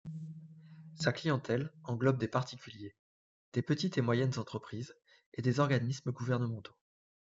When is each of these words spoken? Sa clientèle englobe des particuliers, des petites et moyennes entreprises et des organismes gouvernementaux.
Sa 0.95 1.13
clientèle 1.13 1.71
englobe 1.83 2.17
des 2.17 2.27
particuliers, 2.27 2.95
des 3.53 3.61
petites 3.61 3.99
et 3.99 4.01
moyennes 4.01 4.39
entreprises 4.39 4.95
et 5.35 5.43
des 5.43 5.59
organismes 5.59 6.11
gouvernementaux. 6.11 6.73